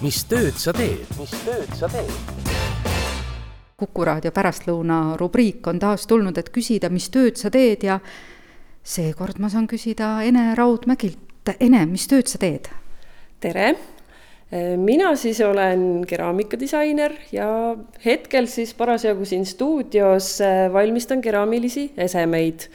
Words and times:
mis 0.00 0.22
tööd 0.24 0.56
sa 0.56 0.72
teed? 0.72 1.08
mis 1.20 1.32
tööd 1.44 1.72
sa 1.76 1.88
teed? 1.92 2.12
kuku 3.80 4.04
raadio 4.04 4.32
pärastlõuna 4.32 5.16
rubriik 5.20 5.66
on 5.68 5.80
taas 5.80 6.06
tulnud, 6.08 6.36
et 6.40 6.48
küsida, 6.52 6.88
mis 6.92 7.08
tööd 7.12 7.36
sa 7.40 7.50
teed 7.52 7.84
ja 7.84 7.98
seekord 8.84 9.40
ma 9.40 9.48
saan 9.52 9.68
küsida 9.68 10.18
Ene 10.24 10.54
Raudmägilt. 10.56 11.52
Ene, 11.56 11.86
mis 11.88 12.04
tööd 12.08 12.28
sa 12.28 12.40
teed? 12.40 12.68
tere, 13.40 13.70
mina 14.80 15.14
siis 15.16 15.40
olen 15.44 16.04
keraamikadisainer 16.08 17.14
ja 17.32 17.50
hetkel 18.04 18.48
siis 18.52 18.74
parasjagu 18.76 19.24
siin 19.28 19.46
stuudios 19.48 20.38
valmistan 20.72 21.24
keraamilisi 21.24 21.90
esemeid 21.96 22.68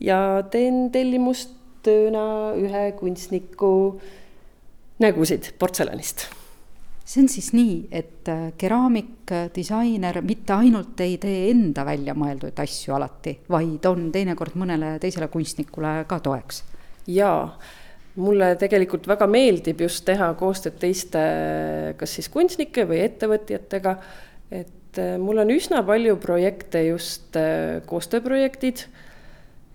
ja 0.00 0.20
teen 0.52 0.88
tellimustööna 0.92 2.26
ühe 2.60 2.84
kunstniku 3.00 3.72
nägusid 5.00 5.54
portselanist 5.58 6.28
see 7.08 7.22
on 7.24 7.28
siis 7.32 7.52
nii, 7.56 7.76
et 7.90 8.28
keraamikdisainer 8.60 10.20
mitte 10.20 10.52
ainult 10.52 11.00
ei 11.00 11.16
tee 11.22 11.46
enda 11.48 11.86
välja 11.88 12.12
mõeldud 12.18 12.58
asju 12.60 12.92
alati, 12.98 13.38
vaid 13.48 13.86
on 13.88 14.10
teinekord 14.12 14.58
mõnele 14.60 14.98
teisele 15.00 15.30
kunstnikule 15.32 16.02
ka 16.08 16.20
toeks. 16.20 16.62
jaa 17.08 17.46
mulle 18.18 18.52
tegelikult 18.58 19.06
väga 19.08 19.28
meeldib 19.30 19.82
just 19.84 20.04
teha 20.08 20.30
koostööd 20.38 20.78
teiste, 20.82 21.20
kas 21.98 22.16
siis 22.18 22.30
kunstnike 22.32 22.86
või 22.88 23.02
ettevõtjatega. 23.04 23.96
et 24.50 24.98
äh, 24.98 25.16
mul 25.20 25.38
on 25.42 25.52
üsna 25.54 25.82
palju 25.86 26.16
projekte, 26.22 26.82
just 26.88 27.36
äh, 27.36 27.80
koostööprojektid. 27.86 28.86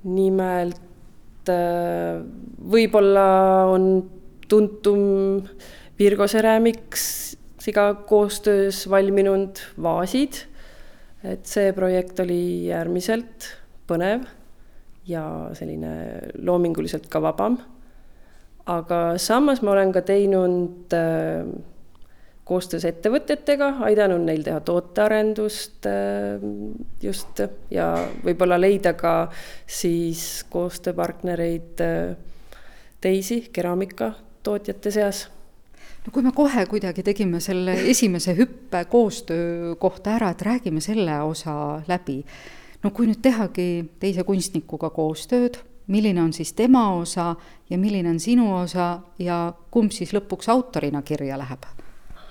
nimelt 0.04 1.50
äh, 1.50 2.20
võib-olla 2.59 3.28
on 3.72 4.04
tuntum 4.48 5.48
Virgo 5.99 6.27
Ceramics'iga 6.27 7.93
koostöös 8.09 8.89
valminud 8.89 9.61
vaasid. 9.81 10.47
et 11.23 11.45
see 11.47 11.72
projekt 11.72 12.19
oli 12.19 12.72
äärmiselt 12.73 13.45
põnev 13.88 14.25
ja 15.08 15.50
selline 15.55 15.94
loominguliselt 16.44 17.08
ka 17.08 17.22
vabam 17.23 17.55
aga 18.66 19.17
samas 19.19 19.61
ma 19.61 19.72
olen 19.72 19.91
ka 19.91 20.02
teinud 20.08 20.94
äh, 20.95 21.44
koostöös 22.44 22.85
ettevõtetega, 22.88 23.69
aidanud 23.88 24.23
neil 24.28 24.44
teha 24.44 24.59
tootearendust 24.63 25.88
äh, 25.89 26.44
just 27.03 27.44
ja 27.72 27.88
võib-olla 28.23 28.59
leida 28.59 28.95
ka 29.00 29.30
siis 29.67 30.44
koostööpartnereid 30.53 31.83
äh, 31.83 32.16
teisi 33.03 33.44
keraamikatootjate 33.52 34.91
seas 34.95 35.25
no 36.06 36.12
kui 36.12 36.23
me 36.23 36.32
kohe 36.36 36.66
kuidagi 36.68 37.04
tegime 37.04 37.40
selle 37.40 37.76
esimese 37.90 38.36
hüppe 38.38 38.86
koostöö 38.92 39.76
kohta 39.80 40.18
ära, 40.18 40.30
et 40.34 40.42
räägime 40.42 40.82
selle 40.82 41.22
osa 41.22 41.82
läbi. 41.88 42.23
no 42.84 42.92
kui 42.92 43.08
nüüd 43.08 43.22
tehagi 43.22 43.86
teise 44.00 44.24
kunstnikuga 44.24 44.90
koostööd 44.90 45.62
milline 45.88 46.22
on 46.22 46.34
siis 46.34 46.54
tema 46.54 46.94
osa 46.96 47.36
ja 47.70 47.78
milline 47.78 48.09
on 48.09 48.20
sinu 48.20 48.54
osa 48.56 49.00
ja 49.20 49.54
kumb 49.72 49.92
siis 49.92 50.14
lõpuks 50.16 50.50
autorina 50.52 51.02
kirja 51.02 51.38
läheb? 51.40 51.66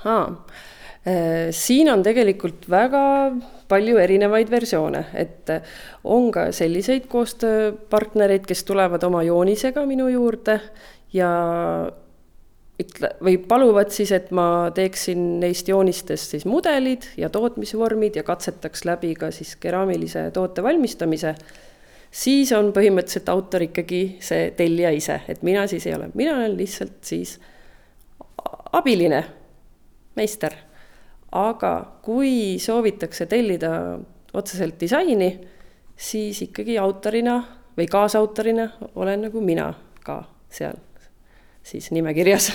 Äh, 0.06 1.50
siin 1.50 1.90
on 1.92 2.02
tegelikult 2.02 2.68
väga 2.70 3.02
palju 3.68 3.98
erinevaid 3.98 4.50
versioone, 4.50 5.06
et 5.14 5.50
on 6.04 6.30
ka 6.34 6.50
selliseid 6.52 7.08
koostööpartnereid, 7.10 8.44
kes 8.46 8.64
tulevad 8.68 9.02
oma 9.08 9.22
joonisega 9.26 9.86
minu 9.88 10.08
juurde 10.12 10.58
ja 11.12 11.30
ütle, 12.82 13.12
või 13.22 13.36
paluvad 13.48 13.90
siis, 13.94 14.12
et 14.14 14.30
ma 14.34 14.70
teeksin 14.74 15.40
neist 15.42 15.68
joonistest 15.68 16.36
siis 16.36 16.46
mudelid 16.48 17.08
ja 17.16 17.30
tootmisvormid 17.32 18.16
ja 18.20 18.26
katsetaks 18.26 18.86
läbi 18.88 19.14
ka 19.18 19.30
siis 19.34 19.56
keraamilise 19.60 20.30
toote 20.34 20.64
valmistamise 20.64 21.36
siis 22.12 22.52
on 22.52 22.70
põhimõtteliselt 22.76 23.30
autor 23.32 23.64
ikkagi 23.66 24.02
see 24.22 24.50
tellija 24.56 24.92
ise, 24.94 25.20
et 25.28 25.42
mina 25.46 25.64
siis 25.70 25.86
ei 25.88 25.96
ole, 25.96 26.10
mina 26.14 26.36
olen 26.36 26.56
lihtsalt 26.58 27.00
siis 27.08 27.38
abiline 28.72 29.24
meister. 30.16 30.52
aga 31.32 32.00
kui 32.04 32.58
soovitakse 32.60 33.26
tellida 33.26 33.98
otseselt 34.36 34.76
disaini, 34.80 35.30
siis 35.96 36.42
ikkagi 36.44 36.76
autorina 36.78 37.38
või 37.76 37.86
kaasautorina 37.88 38.68
olen 38.94 39.22
nagu 39.28 39.40
mina 39.40 39.70
ka 40.04 40.24
seal 40.52 40.76
siis 41.64 41.90
nimekirjas 41.90 42.50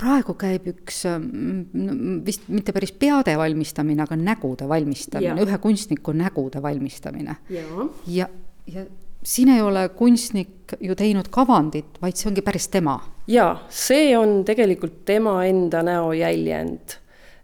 praegu 0.00 0.34
käib 0.40 0.68
üks 0.72 1.02
mm, 1.04 2.20
vist 2.24 2.48
mitte 2.48 2.72
päris 2.72 2.92
peade 2.96 3.36
valmistamine, 3.36 4.02
aga 4.06 4.16
nägude 4.16 4.68
valmistamine, 4.68 5.44
ühe 5.44 5.58
kunstniku 5.60 6.16
nägude 6.16 6.62
valmistamine. 6.64 7.36
ja, 7.52 7.66
ja 8.06 8.30
ja 8.70 8.84
siin 9.22 9.48
ei 9.48 9.62
ole 9.62 9.88
kunstnik 9.88 10.74
ju 10.80 10.94
teinud 10.96 11.28
kavandit, 11.32 11.98
vaid 12.02 12.18
see 12.18 12.30
ongi 12.30 12.44
päris 12.44 12.68
tema. 12.72 12.98
jaa, 13.30 13.54
see 13.68 14.16
on 14.18 14.42
tegelikult 14.44 15.04
tema 15.04 15.40
enda 15.46 15.82
näojäljend. 15.86 16.96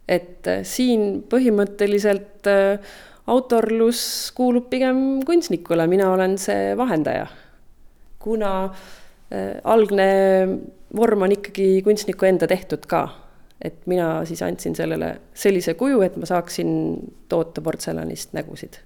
et 0.09 0.47
äh, 0.47 0.63
siin 0.63 1.25
põhimõtteliselt 1.29 2.47
äh, 2.47 2.79
autorlus 3.27 4.31
kuulub 4.37 4.69
pigem 4.71 5.23
kunstnikule, 5.27 5.87
mina 5.87 6.13
olen 6.13 6.39
see 6.39 6.77
vahendaja. 6.79 7.27
kuna 8.19 8.53
äh, 8.65 9.61
algne 9.65 10.11
vorm 10.97 11.23
on 11.27 11.33
ikkagi 11.33 11.83
kunstniku 11.85 12.29
enda 12.29 12.47
tehtud 12.47 12.87
ka, 12.87 13.09
et 13.63 13.87
mina 13.87 14.25
siis 14.29 14.43
andsin 14.43 14.77
sellele 14.77 15.17
sellise 15.35 15.75
kuju, 15.75 16.03
et 16.07 16.17
ma 16.21 16.29
saaksin 16.29 16.69
toota 17.29 17.65
portselanist 17.65 18.37
nägusid 18.37 18.79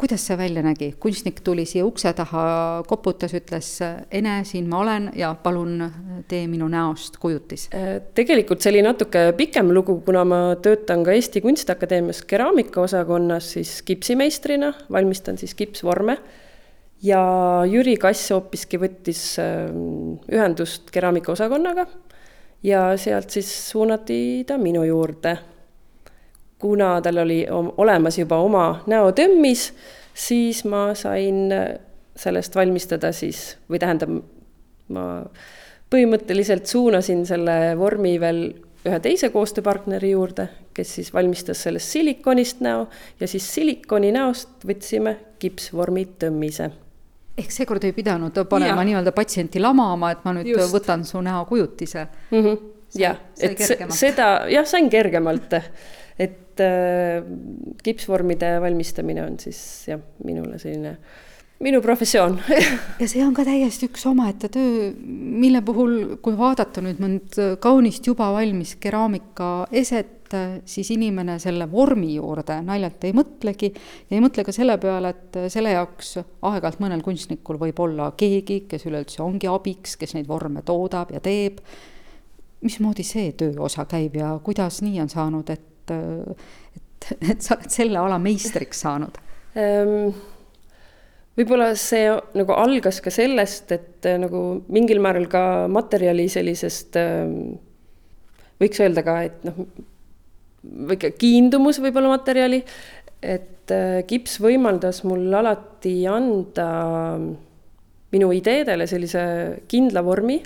kuidas 0.00 0.22
see 0.26 0.36
välja 0.38 0.62
nägi, 0.64 0.94
kunstnik 1.00 1.42
tuli 1.44 1.66
siia 1.68 1.84
ukse 1.84 2.12
taha, 2.16 2.42
koputas, 2.88 3.34
ütles 3.36 3.68
Ene, 4.10 4.38
siin 4.48 4.68
ma 4.70 4.80
olen 4.80 5.10
ja 5.18 5.34
palun 5.42 5.82
tee 6.28 6.46
minu 6.48 6.68
näost 6.72 7.18
kujutis? 7.20 7.66
Äh, 7.76 7.98
tegelikult 8.16 8.64
see 8.64 8.72
oli 8.72 8.84
natuke 8.86 9.26
pikem 9.36 9.72
lugu, 9.76 9.98
kuna 10.06 10.24
ma 10.24 10.40
töötan 10.62 11.04
ka 11.04 11.12
Eesti 11.12 11.42
Kunstiakadeemias 11.44 12.22
keraamikaosakonnas 12.30 13.52
siis 13.58 13.74
kipsimeistrina, 13.84 14.72
valmistan 14.92 15.38
siis 15.38 15.54
kipsvorme. 15.58 16.16
Ja 17.02 17.20
Jüri 17.68 17.96
Kass 18.00 18.30
hoopiski 18.34 18.80
võttis 18.80 19.22
ähm, 19.40 20.18
ühendust 20.32 20.90
keraamikaosakonnaga 20.92 21.86
ja 22.66 22.90
sealt 23.00 23.30
siis 23.32 23.50
suunati 23.70 24.44
ta 24.46 24.58
minu 24.60 24.84
juurde. 24.84 25.36
Kuna 26.60 26.98
tal 27.00 27.22
oli 27.22 27.46
olemas 27.50 28.18
juba 28.18 28.36
oma 28.44 28.64
näotömmis, 28.86 29.70
siis 30.12 30.64
ma 30.68 30.90
sain 30.94 31.48
sellest 32.20 32.56
valmistada 32.56 33.14
siis, 33.16 33.54
või 33.70 33.80
tähendab, 33.80 34.18
ma 34.92 35.04
põhimõtteliselt 35.90 36.68
suunasin 36.68 37.24
selle 37.26 37.78
vormi 37.80 38.18
veel 38.20 38.42
ühe 38.84 39.00
teise 39.00 39.32
koostööpartneri 39.32 40.12
juurde, 40.12 40.50
kes 40.76 40.94
siis 40.98 41.10
valmistas 41.16 41.64
sellest 41.64 41.96
silikonist 41.96 42.60
näo 42.64 42.86
ja 43.20 43.28
siis 43.28 43.48
silikoni 43.54 44.12
näost 44.12 44.68
võtsime 44.68 45.16
kipsvormi 45.40 46.04
tõmmise 46.20 46.68
ehk 47.40 47.54
seekord 47.54 47.86
ei 47.88 47.94
pidanud 47.96 48.36
panema 48.50 48.84
nii-öelda 48.86 49.14
patsienti 49.16 49.62
lamama, 49.62 50.12
et 50.14 50.26
ma 50.26 50.34
nüüd 50.36 50.52
Just. 50.52 50.74
võtan 50.74 51.04
su 51.08 51.22
näokujutise 51.24 52.04
mm. 52.04 52.44
-hmm. 52.44 52.60
jah, 53.00 53.18
et 53.40 53.64
seda 53.96 54.30
jah, 54.50 54.68
sain 54.68 54.90
kergemalt 54.92 55.56
et 56.20 56.60
äh, 56.60 57.24
kipsvormide 57.82 58.58
valmistamine 58.60 59.24
on 59.24 59.38
siis 59.40 59.60
jah, 59.88 60.00
minule 60.24 60.58
selline 60.60 60.96
minu 61.60 61.80
professioon 61.84 62.38
ja 63.00 63.08
see 63.08 63.22
on 63.24 63.34
ka 63.36 63.44
täiesti 63.48 63.90
üks 63.90 64.06
omaette 64.08 64.48
töö, 64.52 64.90
mille 65.04 65.60
puhul, 65.64 66.16
kui 66.24 66.36
vaadata 66.38 66.84
nüüd 66.84 67.02
mõnd 67.02 67.40
kaunist 67.60 68.06
juba 68.08 68.30
valmis 68.36 68.76
keraamikaeset, 70.30 70.68
siis 70.70 70.90
inimene 70.94 71.38
selle 71.42 71.66
vormi 71.70 72.14
juurde 72.14 72.60
naljalt 72.62 73.04
ei 73.04 73.14
mõtlegi 73.16 73.70
ja 73.72 74.16
ei 74.16 74.22
mõtle 74.22 74.44
ka 74.46 74.52
selle 74.54 74.78
peale, 74.78 75.10
et 75.10 75.38
selle 75.52 75.72
jaoks 75.74 76.16
aeg-ajalt 76.20 76.80
mõnel 76.80 77.02
kunstnikul 77.02 77.58
võib 77.58 77.80
olla 77.82 78.12
keegi, 78.16 78.64
kes 78.70 78.86
üleüldse 78.86 79.22
ongi 79.22 79.50
abiks, 79.50 79.96
kes 79.96 80.14
neid 80.14 80.28
vorme 80.28 80.62
toodab 80.62 81.10
ja 81.12 81.20
teeb. 81.20 81.58
mismoodi 82.60 83.02
see 83.02 83.32
tööosa 83.32 83.86
käib 83.88 84.16
ja 84.16 84.38
kuidas 84.44 84.82
nii 84.82 85.00
on 85.00 85.08
saanud, 85.08 85.50
et 85.50 85.66
et, 85.90 86.76
et, 86.76 87.16
et 87.32 87.42
sa 87.42 87.56
oled 87.56 87.72
selle 87.72 88.00
ala 88.00 88.18
meistriks 88.22 88.84
saanud 88.86 89.18
ähm,? 89.58 90.12
võib-olla 91.38 91.70
see 91.78 92.10
nagu 92.36 92.52
algas 92.58 92.98
ka 93.00 93.12
sellest, 93.14 93.70
et 93.72 94.06
äh, 94.08 94.18
nagu 94.20 94.60
mingil 94.68 94.98
määral 95.00 95.24
ka 95.30 95.42
materjali 95.72 96.26
sellisest 96.28 96.98
ähm, 97.00 97.54
võiks 98.60 98.82
öelda 98.82 99.04
ka, 99.06 99.14
et 99.24 99.46
noh, 99.46 99.62
väike 100.62 101.14
kiindumus 101.18 101.80
võib-olla 101.82 102.12
materjali, 102.14 102.60
et 103.20 103.72
äh, 103.74 104.00
kips 104.08 104.38
võimaldas 104.42 105.02
mul 105.08 105.28
alati 105.34 105.94
anda 106.10 106.68
minu 108.10 108.30
ideedele 108.34 108.86
sellise 108.90 109.22
kindla 109.70 110.02
vormi, 110.04 110.40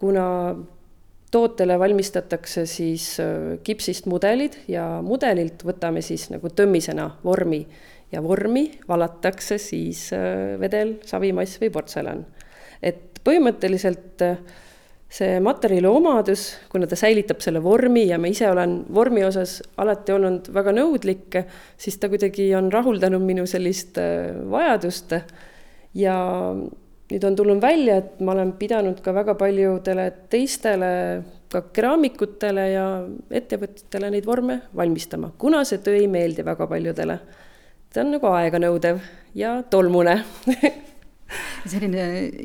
kuna 0.00 0.26
tootele 1.32 1.78
valmistatakse 1.80 2.66
siis 2.68 3.06
kipsist 3.64 4.08
mudelid 4.10 4.58
ja 4.68 4.84
mudelilt 5.04 5.62
võtame 5.64 6.02
siis 6.04 6.26
nagu 6.32 6.50
tõmmisena 6.52 7.06
vormi 7.24 7.62
ja 8.12 8.20
vormi 8.20 8.66
valatakse 8.88 9.56
siis 9.62 10.10
vedel, 10.60 10.98
savimass 11.08 11.62
või 11.62 11.70
portselan. 11.72 12.26
et 12.82 13.22
põhimõtteliselt 13.24 14.26
see 15.12 15.40
materjali 15.44 15.88
omadus, 15.88 16.46
kuna 16.72 16.88
ta 16.88 16.96
säilitab 16.96 17.42
selle 17.44 17.60
vormi 17.62 18.06
ja 18.08 18.18
ma 18.20 18.30
ise 18.32 18.48
olen 18.48 18.78
vormi 18.94 19.24
osas 19.26 19.58
alati 19.80 20.14
olnud 20.14 20.48
väga 20.54 20.72
nõudlik, 20.78 21.36
siis 21.80 21.98
ta 22.00 22.08
kuidagi 22.12 22.48
on 22.56 22.70
rahuldanud 22.72 23.24
minu 23.24 23.44
sellist 23.48 24.00
vajadust. 24.50 25.12
ja 25.94 26.16
nüüd 27.12 27.24
on 27.28 27.36
tulnud 27.36 27.60
välja, 27.60 27.98
et 28.00 28.20
ma 28.24 28.32
olen 28.32 28.54
pidanud 28.56 29.02
ka 29.04 29.12
väga 29.12 29.34
paljudele 29.36 30.06
teistele, 30.32 30.92
ka 31.52 31.66
keraamikutele 31.76 32.64
ja 32.72 32.86
ettevõtjatele 33.28 34.14
neid 34.14 34.24
vorme 34.24 34.62
valmistama, 34.76 35.34
kuna 35.38 35.60
see 35.68 35.82
töö 35.84 35.98
ei 36.00 36.08
meeldi 36.08 36.44
väga 36.44 36.66
paljudele. 36.66 37.18
ta 37.92 38.00
on 38.00 38.14
nagu 38.16 38.32
aeganõudev 38.32 39.04
ja 39.36 39.58
tolmune 39.68 40.22
selline 41.70 42.04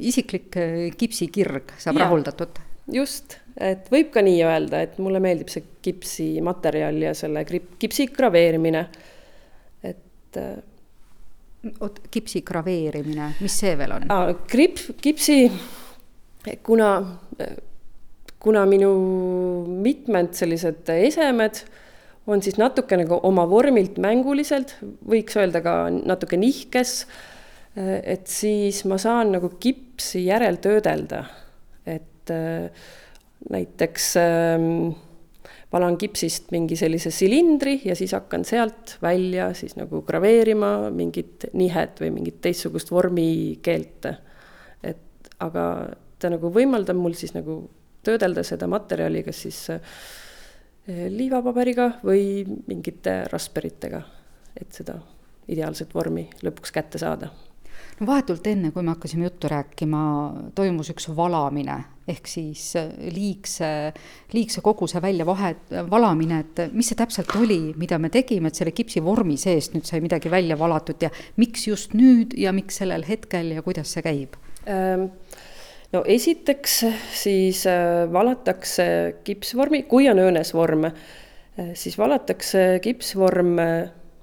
isiklik 0.09 0.55
kipsikirg 0.97 1.75
saab 1.81 1.99
ja, 1.99 2.05
rahuldatud. 2.05 2.59
just, 2.93 3.37
et 3.59 3.89
võib 3.93 4.11
ka 4.13 4.23
nii 4.25 4.41
öelda, 4.45 4.83
et 4.85 4.97
mulle 5.03 5.21
meeldib 5.23 5.51
see 5.53 5.65
kipsimaterjal 5.87 6.99
ja 7.07 7.13
selle 7.17 7.45
kipsi 7.47 8.09
graveerimine, 8.13 8.83
et 9.87 10.41
oot, 11.79 11.99
kipsi 12.13 12.43
graveerimine, 12.47 13.33
mis 13.41 13.57
see 13.63 13.73
veel 13.79 13.95
on? 13.97 14.07
kriip, 14.49 14.79
kipsi, 15.01 15.39
kuna, 16.65 16.91
kuna 18.43 18.63
minu 18.69 18.93
mitmed 19.83 20.33
sellised 20.37 20.93
esemed 20.97 21.63
on 22.27 22.43
siis 22.43 22.57
natuke 22.59 22.97
nagu 22.99 23.19
oma 23.27 23.45
vormilt 23.49 23.97
mänguliselt, 24.03 24.75
võiks 25.07 25.37
öelda 25.39 25.61
ka 25.63 25.75
natuke 25.95 26.39
nihkes, 26.39 27.05
et 27.77 28.25
siis 28.25 28.79
ma 28.89 28.97
saan 28.97 29.35
nagu 29.35 29.51
kipsi 29.62 30.24
järeltöödelda, 30.25 31.19
et 31.85 32.31
näiteks 33.53 34.07
äh, 34.18 34.63
valan 35.71 35.97
kipsist 35.97 36.51
mingi 36.51 36.77
sellise 36.79 37.12
silindri 37.12 37.77
ja 37.85 37.95
siis 37.95 38.13
hakkan 38.15 38.45
sealt 38.47 38.97
välja 39.03 39.51
siis 39.57 39.75
nagu 39.75 40.01
graveerima 40.07 40.89
mingit 40.95 41.50
nihet 41.53 42.00
või 42.01 42.12
mingit 42.19 42.39
teistsugust 42.41 42.91
vormikeelt. 42.91 44.07
et 44.83 45.31
aga 45.39 45.65
ta 46.19 46.31
nagu 46.31 46.51
võimaldab 46.53 46.97
mul 46.97 47.18
siis 47.19 47.35
nagu 47.35 47.65
töödelda 48.03 48.44
seda 48.47 48.68
materjali 48.71 49.24
kas 49.27 49.41
siis 49.44 49.59
eh, 49.75 49.81
liivapaberiga 51.12 51.97
või 52.03 52.45
mingite 52.68 53.25
rasperitega, 53.31 54.01
et 54.56 54.71
seda 54.71 55.01
ideaalset 55.47 55.94
vormi 55.95 56.29
lõpuks 56.44 56.71
kätte 56.71 57.00
saada 57.01 57.29
no 57.99 58.07
vahetult 58.07 58.47
enne, 58.47 58.71
kui 58.71 58.85
me 58.85 58.94
hakkasime 58.94 59.27
juttu 59.27 59.49
rääkima, 59.51 60.01
toimus 60.55 60.91
üks 60.94 61.09
valamine 61.17 61.77
ehk 62.07 62.29
siis 62.29 62.69
äh, 62.79 62.91
liigse, 63.11 63.69
liigse 64.31 64.61
koguse 64.63 65.01
välja 65.03 65.25
vahet, 65.27 65.73
valamine, 65.91 66.39
et 66.45 66.61
mis 66.75 66.88
see 66.91 66.99
täpselt 66.99 67.33
oli, 67.39 67.73
mida 67.79 67.99
me 67.99 68.11
tegime, 68.13 68.51
et 68.51 68.59
selle 68.59 68.71
kipsi 68.75 69.03
vormi 69.03 69.35
seest 69.39 69.75
nüüd 69.75 69.88
sai 69.88 69.99
midagi 70.03 70.31
välja 70.31 70.57
valatud 70.59 71.03
ja 71.03 71.11
miks 71.41 71.67
just 71.67 71.97
nüüd 71.97 72.38
ja 72.39 72.53
miks 72.55 72.79
sellel 72.79 73.03
hetkel 73.07 73.51
ja 73.57 73.65
kuidas 73.65 73.91
see 73.95 74.05
käib 74.05 74.39
ähm.? 74.69 75.09
no 75.91 76.03
esiteks 76.07 76.79
siis 77.15 77.65
äh, 77.67 78.05
valatakse 78.11 78.88
kipsvormi, 79.27 79.83
kui 79.91 80.07
on 80.11 80.23
õõnesvorm 80.23 80.89
äh,, 80.89 80.97
siis 81.75 82.00
valatakse 82.00 82.77
kipsvorm 82.83 83.55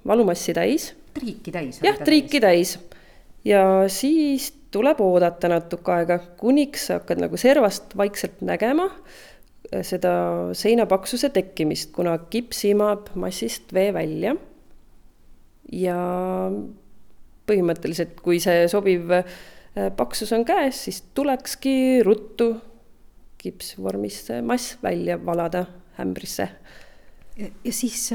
valumassi 0.08 0.56
täis. 0.56 0.92
triiki 1.16 1.52
täis. 1.52 1.84
jah, 1.84 2.00
triiki 2.00 2.40
täis 2.40 2.78
ja 3.44 3.62
siis 3.92 4.50
tuleb 4.74 5.00
oodata 5.04 5.50
natuke 5.52 5.92
aega, 5.94 6.18
kuniks 6.40 6.88
sa 6.88 6.98
hakkad 6.98 7.22
nagu 7.22 7.38
servast 7.40 7.96
vaikselt 7.98 8.42
nägema 8.44 8.88
äh, 8.90 9.82
seda 9.86 10.14
seinapaksuse 10.56 11.30
tekkimist, 11.34 11.92
kuna 11.96 12.16
kips 12.30 12.64
imab 12.70 13.12
massist 13.14 13.74
vee 13.74 13.92
välja. 13.94 14.36
ja 15.72 15.98
põhimõtteliselt, 17.48 18.20
kui 18.24 18.38
see 18.40 18.68
sobiv 18.72 19.10
äh, 19.12 19.24
paksus 19.96 20.32
on 20.32 20.44
käes, 20.48 20.84
siis 20.86 21.02
tulekski 21.16 22.02
ruttu 22.06 22.54
kipsvormist 23.44 24.30
see 24.30 24.42
mass 24.44 24.78
välja 24.82 25.18
valada 25.26 25.66
ämbrisse. 26.00 26.48
ja 27.36 27.72
siis 27.72 28.12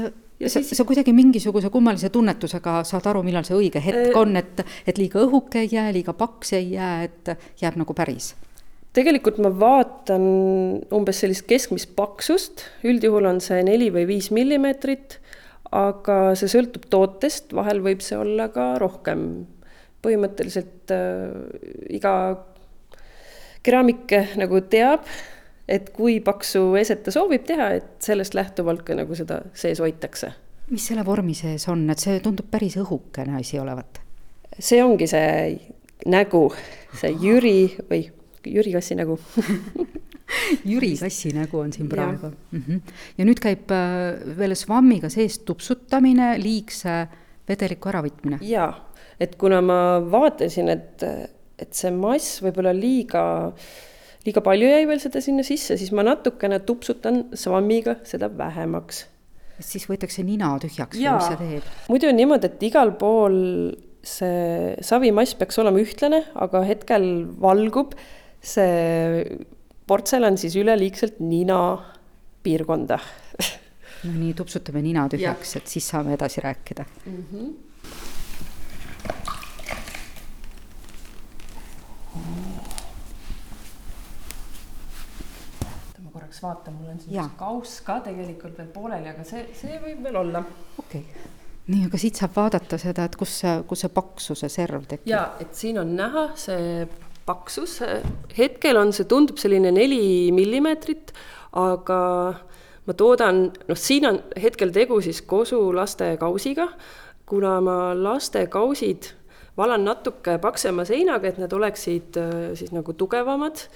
sa, 0.48 0.62
sa 0.64 0.86
kuidagi 0.88 1.12
mingisuguse 1.16 1.70
kummalise 1.72 2.10
tunnetusega 2.12 2.80
saad 2.88 3.08
aru, 3.10 3.24
millal 3.26 3.44
see 3.46 3.58
õige 3.58 3.82
hetk 3.84 4.16
on, 4.18 4.36
et, 4.40 4.62
et 4.88 5.00
liiga 5.00 5.20
õhuke 5.24 5.64
ei 5.64 5.74
jää, 5.74 5.90
liiga 5.96 6.14
paks 6.16 6.54
ei 6.58 6.72
jää, 6.76 7.08
et 7.08 7.34
jääb 7.62 7.80
nagu 7.80 7.96
päris? 7.96 8.34
tegelikult 8.96 9.36
ma 9.38 9.52
vaatan 9.54 10.24
umbes 10.94 11.20
sellist 11.22 11.44
keskmist 11.46 11.92
paksust, 11.94 12.64
üldjuhul 12.86 13.28
on 13.30 13.38
see 13.44 13.62
neli 13.66 13.86
või 13.94 14.08
viis 14.08 14.32
millimeetrit, 14.34 15.20
aga 15.70 16.32
see 16.38 16.50
sõltub 16.50 16.88
tootest, 16.90 17.54
vahel 17.54 17.84
võib 17.84 18.02
see 18.02 18.18
olla 18.18 18.48
ka 18.50 18.72
rohkem. 18.82 19.46
põhimõtteliselt 20.00 20.90
äh, 20.90 21.28
iga 21.92 22.14
keraamik 23.62 24.10
nagu 24.40 24.62
teab, 24.72 25.04
et 25.70 25.90
kui 25.94 26.18
paksu 26.24 26.74
eset 26.80 27.04
ta 27.06 27.14
soovib 27.14 27.46
teha, 27.48 27.70
et 27.78 27.90
sellest 28.04 28.34
lähtuvalt 28.36 28.82
ka 28.86 28.96
nagu 28.98 29.16
seda 29.18 29.40
sees 29.54 29.80
hoitakse. 29.82 30.32
mis 30.70 30.84
selle 30.86 31.04
vormi 31.06 31.34
sees 31.34 31.66
on, 31.68 31.82
et 31.90 31.98
see 31.98 32.20
tundub 32.22 32.46
päris 32.50 32.76
õhukene 32.80 33.38
asi 33.40 33.58
olevat? 33.58 34.00
see 34.58 34.82
ongi 34.82 35.06
see 35.10 35.56
nägu, 36.10 36.48
see 37.00 37.12
Jüri 37.22 37.70
või 37.90 38.04
Jüri 38.46 38.72
Kassi 38.72 38.96
nägu 38.98 39.18
Jüri 40.70 40.94
Kassi 40.98 41.32
nägu 41.34 41.58
on 41.58 41.72
siin 41.72 41.88
praegu. 41.88 42.30
Mm 42.50 42.62
-hmm. 42.66 42.94
ja 43.18 43.24
nüüd 43.24 43.42
käib 43.42 43.70
äh, 43.70 44.36
veel 44.38 44.54
svammiga 44.54 45.08
sees 45.08 45.38
tupsutamine, 45.38 46.34
liigse 46.38 47.06
vedeliku 47.48 47.90
äravõtmine. 47.90 48.38
jaa, 48.42 48.72
et 49.20 49.36
kuna 49.36 49.60
ma 49.60 50.00
vaatasin, 50.10 50.68
et, 50.68 51.02
et 51.58 51.72
see 51.74 51.90
mass 51.90 52.42
võib-olla 52.42 52.74
liiga 52.74 53.22
äh, 53.46 53.89
liiga 54.26 54.42
palju 54.44 54.68
jäi 54.68 54.88
veel 54.88 55.00
seda 55.02 55.22
sinna 55.24 55.44
sisse, 55.46 55.76
siis 55.80 55.92
ma 55.96 56.04
natukene 56.06 56.60
tupsutan 56.66 57.22
svammiga 57.38 57.96
seda 58.08 58.30
vähemaks. 58.32 59.06
siis 59.60 59.84
võetakse 59.88 60.24
nina 60.24 60.54
tühjaks 60.60 60.96
või 60.96 61.14
mis 61.16 61.28
see 61.28 61.38
teeb? 61.40 61.70
muidu 61.92 62.08
on 62.08 62.16
niimoodi, 62.16 62.48
et 62.48 62.62
igal 62.70 62.94
pool 63.00 63.38
see 64.00 64.76
savimass 64.84 65.36
peaks 65.36 65.60
olema 65.60 65.80
ühtlane, 65.82 66.24
aga 66.34 66.62
hetkel 66.64 67.04
valgub 67.40 67.92
see 68.40 69.24
portselan 69.90 70.38
siis 70.40 70.56
üleliigselt 70.56 71.20
nina 71.20 71.60
piirkonda 72.44 73.00
no 74.06 74.12
nii, 74.14 74.32
tupsutame 74.38 74.80
nina 74.84 75.04
tühjaks, 75.12 75.56
et 75.60 75.68
siis 75.68 75.88
saame 75.92 76.16
edasi 76.16 76.40
rääkida 76.44 76.84
mm. 77.04 77.24
-hmm. 77.32 77.48
Korraks 86.30 86.42
vaatan, 86.42 86.74
mul 86.78 86.92
on 86.92 87.00
siin 87.00 87.18
üks 87.18 87.36
kauss 87.38 87.80
ka 87.82 87.98
tegelikult 88.04 88.58
veel 88.58 88.70
pooleli, 88.70 89.10
aga 89.10 89.24
see, 89.26 89.48
see 89.56 89.78
võib 89.82 90.02
veel 90.04 90.16
olla. 90.22 90.42
okei 90.78 91.02
okay., 91.02 91.28
nii, 91.70 91.86
aga 91.86 91.98
siit 91.98 92.18
saab 92.18 92.34
vaadata 92.36 92.78
seda, 92.78 93.04
et 93.06 93.16
kus 93.18 93.40
see, 93.42 93.56
kus 93.66 93.84
see 93.84 93.92
paksuse 93.94 94.48
serv 94.48 94.86
tekib. 94.86 95.10
ja, 95.10 95.32
et 95.40 95.54
siin 95.54 95.78
on 95.82 95.94
näha 95.96 96.30
see 96.38 96.86
paksus, 97.26 97.80
hetkel 98.36 98.78
on 98.78 98.92
see, 98.92 99.06
tundub 99.10 99.38
selline 99.38 99.70
neli 99.74 100.30
millimeetrit, 100.34 101.12
aga 101.58 102.00
ma 102.86 102.96
toodan, 102.96 103.46
noh, 103.68 103.78
siin 103.78 104.06
on 104.08 104.22
hetkel 104.40 104.72
tegu 104.74 105.00
siis 105.02 105.22
kosu 105.22 105.68
lastekausiga, 105.74 106.70
kuna 107.26 107.58
ma 107.62 107.78
lastekausid 107.94 109.14
valan 109.58 109.84
natuke 109.84 110.38
paksema 110.42 110.86
seinaga, 110.88 111.28
et 111.28 111.38
need 111.42 111.52
oleksid 111.54 112.18
äh, 112.18 112.36
siis 112.58 112.70
nagu 112.74 112.94
tugevamad 112.98 113.66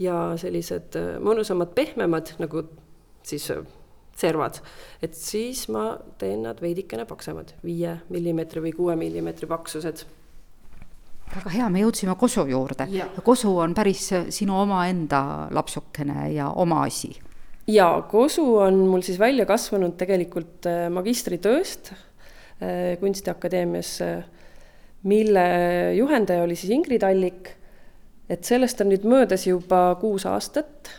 ja 0.00 0.16
sellised 0.40 0.96
äh, 0.98 1.10
mõnusamad, 1.22 1.74
pehmemad 1.76 2.34
nagu 2.40 2.64
siis 3.26 3.50
äh, 3.52 3.62
servad, 4.20 4.60
et 5.04 5.16
siis 5.16 5.66
ma 5.72 5.94
teen 6.20 6.44
nad 6.46 6.60
veidikene 6.60 7.06
paksemad, 7.08 7.54
viie 7.64 7.98
millimeetri 8.12 8.64
või 8.64 8.74
kuue 8.76 8.96
millimeetri 9.00 9.48
paksused. 9.50 10.04
Väga 11.30 11.52
hea, 11.54 11.68
me 11.70 11.84
jõudsime 11.84 12.16
kosu 12.18 12.42
juurde. 12.50 12.88
Kosu 13.24 13.52
on 13.62 13.74
päris 13.76 14.08
äh, 14.16 14.30
sinu 14.34 14.56
omaenda 14.62 15.22
lapsukene 15.54 16.30
ja 16.34 16.50
oma 16.50 16.84
asi. 16.88 17.14
ja 17.70 17.92
kosu 18.10 18.44
on 18.58 18.86
mul 18.88 19.04
siis 19.06 19.18
välja 19.18 19.46
kasvanud 19.46 19.96
tegelikult 19.96 20.66
magistritööst 20.90 21.92
Kunstiakadeemias, 23.00 23.94
mille 25.08 25.44
juhendaja 25.96 26.42
oli 26.44 26.58
siis 26.60 26.74
Ingrid 26.76 27.06
Allik 27.08 27.54
et 28.30 28.46
sellest 28.46 28.80
on 28.82 28.92
nüüd 28.92 29.04
möödas 29.08 29.46
juba 29.48 29.96
kuus 30.00 30.26
aastat. 30.28 30.90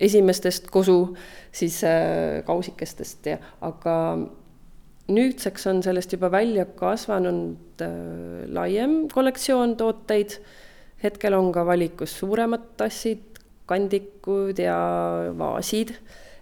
esimestest 0.00 0.70
kosu 0.74 1.14
siis 1.54 1.76
äh, 1.86 2.40
kausikestest 2.46 3.26
ja, 3.30 3.36
aga 3.62 4.16
nüüdseks 5.12 5.68
on 5.70 5.82
sellest 5.84 6.16
juba 6.16 6.30
välja 6.32 6.64
kasvanud 6.64 7.82
äh, 7.84 8.48
laiem 8.48 9.04
kollektsioon 9.12 9.76
tooteid. 9.76 10.38
hetkel 11.02 11.34
on 11.36 11.52
ka 11.52 11.66
valikus 11.66 12.18
suuremad 12.18 12.72
tassid, 12.76 13.38
kandikud 13.66 14.58
ja 14.58 14.78
vaasid. 15.38 15.94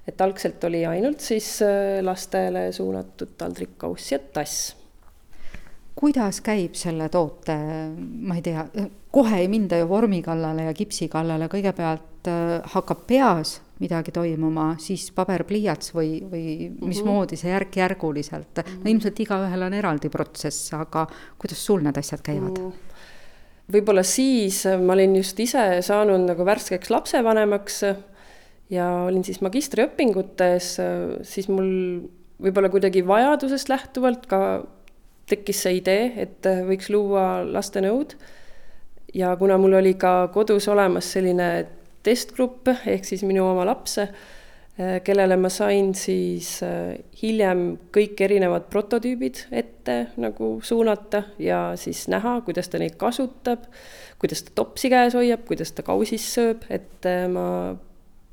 et 0.07 0.21
algselt 0.21 0.65
oli 0.65 0.87
ainult 0.87 1.21
siis 1.21 1.59
äh, 1.63 1.99
lastele 2.01 2.71
suunatud 2.73 3.35
taldrikkauss 3.39 4.13
ja 4.13 4.19
tass 4.19 4.77
kuidas 6.03 6.41
käib 6.43 6.75
selle 6.79 7.07
toote, 7.13 7.55
ma 8.27 8.35
ei 8.39 8.43
tea, 8.43 8.65
kohe 9.15 9.39
ei 9.39 9.49
minda 9.51 9.79
ju 9.79 9.87
vormi 9.91 10.19
kallale 10.25 10.67
ja 10.67 10.75
kipsi 10.75 11.07
kallale, 11.13 11.47
kõigepealt 11.53 12.31
äh, 12.31 12.57
hakkab 12.75 13.05
peas 13.07 13.61
midagi 13.83 14.15
toimuma, 14.15 14.73
siis 14.83 15.09
paberpliiats 15.15 15.93
või, 15.95 16.17
või 16.27 16.45
mhm. 16.69 16.91
mismoodi 16.91 17.39
see 17.39 17.53
järk-järguliselt, 17.53 18.63
no 18.63 18.65
mhm. 18.65 18.89
ilmselt 18.95 19.23
igaühel 19.23 19.67
on 19.69 19.79
eraldi 19.79 20.11
protsess, 20.13 20.73
aga 20.79 21.07
kuidas 21.39 21.63
sul 21.63 21.87
need 21.87 22.03
asjad 22.03 22.25
käivad? 22.27 22.59
Mhm. 22.59 22.89
võib-olla 23.73 24.03
siis 24.07 24.65
ma 24.83 24.97
olin 24.97 25.15
just 25.21 25.39
ise 25.41 25.65
saanud 25.87 26.27
nagu 26.27 26.45
värskeks 26.45 26.91
lapsevanemaks 26.91 27.83
ja 28.75 28.89
olin 29.07 29.23
siis 29.25 29.39
magistriõpingutes, 29.45 30.75
siis 31.31 31.49
mul 31.49 31.71
võib-olla 32.43 32.73
kuidagi 32.73 33.05
vajadusest 33.07 33.71
lähtuvalt 33.71 34.27
ka 34.31 34.41
tekkis 35.31 35.63
see 35.65 35.79
idee, 35.79 36.13
et 36.25 36.49
võiks 36.69 36.91
luua 36.93 37.43
lastenõud. 37.47 38.17
ja 39.15 39.37
kuna 39.37 39.59
mul 39.61 39.75
oli 39.81 39.95
ka 39.95 40.29
kodus 40.33 40.69
olemas 40.69 41.13
selline 41.13 41.67
testgrupp 42.03 42.69
ehk 42.69 43.05
siis 43.05 43.23
minu 43.29 43.45
oma 43.47 43.67
lapse, 43.69 44.09
kellele 45.05 45.37
ma 45.37 45.51
sain 45.53 45.93
siis 45.95 46.55
äh, 46.65 46.97
hiljem 47.21 47.77
kõik 47.93 48.23
erinevad 48.25 48.71
prototüübid 48.73 49.45
ette 49.53 49.97
nagu 50.17 50.55
suunata 50.65 51.27
ja 51.39 51.75
siis 51.77 52.07
näha, 52.09 52.39
kuidas 52.47 52.73
ta 52.73 52.81
neid 52.81 52.97
kasutab, 52.99 53.67
kuidas 54.19 54.47
ta 54.47 54.55
topsi 54.63 54.89
käes 54.91 55.15
hoiab, 55.19 55.45
kuidas 55.47 55.75
ta 55.77 55.85
kausis 55.87 56.25
sööb, 56.33 56.65
et 56.73 57.05
äh, 57.07 57.27
ma 57.31 57.45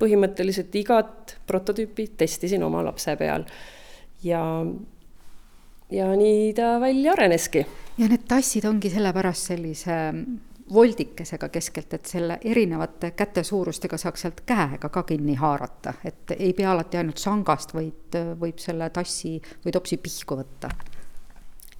põhimõtteliselt 0.00 0.74
igat 0.80 1.36
prototüüpi 1.46 2.08
testisin 2.16 2.64
oma 2.64 2.80
lapse 2.86 3.12
peal 3.20 3.44
ja 4.24 4.40
ja 5.90 6.10
nii 6.16 6.52
ta 6.54 6.78
välja 6.80 7.12
areneski. 7.12 7.66
ja 7.98 8.08
need 8.08 8.28
tassid 8.28 8.64
ongi 8.64 8.90
sellepärast 8.90 9.52
sellise 9.52 9.96
voldikesega 10.70 11.48
keskelt, 11.50 11.94
et 11.94 12.06
selle 12.06 12.38
erinevate 12.46 13.10
kätesuurustega 13.18 13.98
saaks 13.98 14.22
sealt 14.22 14.44
käega 14.46 14.88
ka 14.88 15.02
kinni 15.02 15.34
haarata, 15.34 15.96
et 16.04 16.36
ei 16.38 16.52
pea 16.54 16.70
alati 16.72 17.00
ainult 17.00 17.18
sangast, 17.18 17.74
vaid 17.74 18.16
võib 18.38 18.62
selle 18.62 18.90
tassi 18.94 19.40
või 19.64 19.74
topsi 19.74 19.98
pihku 19.98 20.38
võtta 20.38 20.70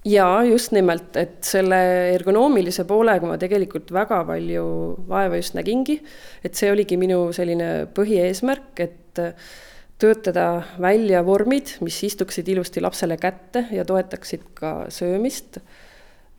jaa, 0.07 0.43
just 0.49 0.73
nimelt, 0.73 1.15
et 1.19 1.39
selle 1.45 1.77
ergonoomilise 2.15 2.85
poolega 2.89 3.27
ma 3.29 3.37
tegelikult 3.41 3.91
väga 3.93 4.23
palju 4.27 4.65
vaeva 5.09 5.37
just 5.37 5.55
nägingi. 5.57 6.01
et 6.43 6.57
see 6.57 6.71
oligi 6.71 6.97
minu 6.97 7.27
selline 7.35 7.87
põhieesmärk, 7.95 8.73
et 8.81 9.21
töötada 10.01 10.63
välja 10.81 11.21
vormid, 11.25 11.75
mis 11.85 11.99
istuksid 12.03 12.47
ilusti 12.49 12.81
lapsele 12.81 13.17
kätte 13.21 13.65
ja 13.71 13.85
toetaksid 13.85 14.49
ka 14.57 14.73
söömist. 14.89 15.59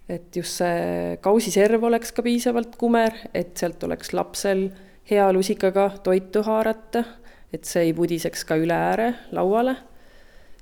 et 0.08 0.36
just 0.36 0.58
see 0.58 1.16
kausiserv 1.22 1.84
oleks 1.86 2.10
ka 2.12 2.22
piisavalt 2.26 2.74
kumer, 2.76 3.14
et 3.34 3.56
sealt 3.56 3.84
oleks 3.86 4.10
lapsel 4.12 4.66
hea 5.08 5.28
lusikaga 5.32 5.88
toitu 6.02 6.42
haarata, 6.42 7.04
et 7.52 7.64
see 7.64 7.86
ei 7.86 7.94
pudiseks 7.94 8.44
ka 8.44 8.58
üle 8.58 8.74
ääre 8.74 9.08
lauale. 9.32 9.76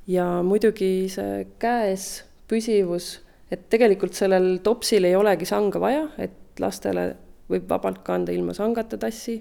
ja 0.07 0.43
muidugi 0.43 1.09
see 1.09 1.47
käes 1.59 2.25
püsivus, 2.49 3.21
et 3.51 3.69
tegelikult 3.71 4.15
sellel 4.15 4.59
topsil 4.63 5.05
ei 5.05 5.17
olegi 5.17 5.49
sanga 5.49 5.81
vaja, 5.81 6.05
et 6.19 6.61
lastele 6.61 7.15
võib 7.51 7.67
vabalt 7.69 8.05
kanda 8.05 8.33
ilma 8.33 8.55
sangata 8.55 8.99
tassi 8.99 9.41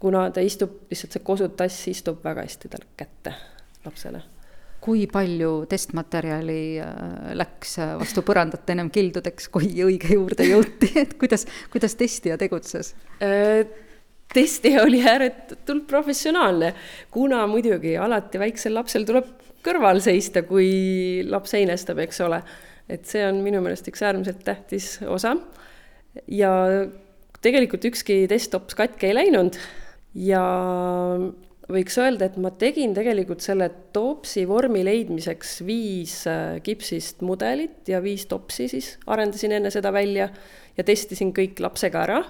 kuna 0.00 0.28
ta 0.34 0.42
istub, 0.44 0.84
lihtsalt 0.90 1.14
see 1.16 1.24
kosutass 1.26 1.86
istub 1.90 2.22
väga 2.24 2.44
hästi 2.46 2.70
talle 2.72 2.90
kätte, 2.98 3.34
lapsele. 3.86 4.22
kui 4.78 5.08
palju 5.10 5.66
testmaterjali 5.68 6.62
äh, 6.80 7.32
läks 7.36 7.74
äh, 7.82 7.96
vastu 7.98 8.22
põrandat 8.22 8.70
ennem 8.70 8.92
kildudeks, 8.94 9.48
kui 9.52 9.66
õige 9.84 10.14
juurde 10.14 10.46
jõuti, 10.46 10.92
et 11.02 11.16
kuidas, 11.18 11.48
kuidas 11.72 11.98
testija 11.98 12.38
tegutses? 12.38 12.92
Äh, 13.24 13.66
testija 14.32 14.84
oli 14.86 15.02
ääretult 15.02 15.88
professionaalne, 15.90 16.72
kuna 17.10 17.42
muidugi 17.50 17.96
alati 17.98 18.38
väiksel 18.38 18.78
lapsel 18.78 19.08
tuleb 19.08 19.34
kõrval 19.66 19.98
seista, 20.04 20.44
kui 20.46 21.26
laps 21.26 21.56
heinestab, 21.58 21.98
eks 22.06 22.22
ole. 22.24 22.42
et 22.88 23.04
see 23.04 23.20
on 23.26 23.42
minu 23.44 23.58
meelest 23.60 23.90
üks 23.90 24.00
äärmiselt 24.00 24.46
tähtis 24.46 25.00
osa. 25.04 25.34
ja 26.30 26.52
tegelikult 27.42 27.84
ükski 27.84 28.22
testtops 28.30 28.78
katki 28.78 29.10
ei 29.10 29.18
läinud 29.18 29.58
ja 30.14 30.42
võiks 31.68 31.98
öelda, 32.00 32.28
et 32.28 32.38
ma 32.40 32.50
tegin 32.56 32.94
tegelikult 32.96 33.44
selle 33.44 33.68
topsi 33.92 34.46
vormi 34.48 34.82
leidmiseks 34.86 35.58
viis 35.68 36.22
äh, 36.30 36.58
kipsist 36.64 37.20
mudelit 37.26 37.88
ja 37.90 38.00
viis 38.04 38.24
topsi 38.30 38.68
siis 38.72 38.94
arendasin 39.06 39.58
enne 39.58 39.72
seda 39.74 39.92
välja 39.92 40.30
ja 40.78 40.86
testisin 40.86 41.34
kõik 41.36 41.60
lapsega 41.60 42.04
ära. 42.06 42.22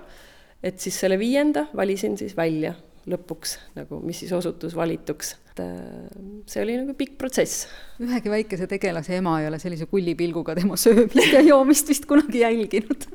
et 0.62 0.80
siis 0.82 0.98
selle 0.98 1.18
viienda 1.18 1.68
valisin 1.76 2.16
siis 2.18 2.34
välja 2.36 2.74
lõpuks 3.08 3.58
nagu, 3.76 4.00
mis 4.04 4.18
siis 4.24 4.32
osutus 4.34 4.74
valituks. 4.76 5.36
Et 5.58 5.64
äh, 5.64 6.42
see 6.48 6.62
oli 6.62 6.76
nagu 6.78 6.94
pikk 6.98 7.16
protsess. 7.20 7.66
ühegi 8.02 8.30
väikese 8.30 8.68
tegelase 8.70 9.16
ema 9.18 9.38
ei 9.42 9.48
ole 9.48 9.58
sellise 9.62 9.88
kullipilguga 9.90 10.54
tema 10.58 10.78
söömist 10.78 11.32
ja 11.34 11.42
joomist 11.44 11.88
vist 11.90 12.06
kunagi 12.10 12.42
jälginud 12.44 13.08